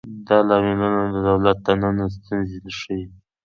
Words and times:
دا 0.27 0.37
لاملونه 0.47 1.01
د 1.13 1.15
دولت 1.27 1.57
دننه 1.65 2.05
ستونزې 2.15 2.57
ښيي. 2.79 3.03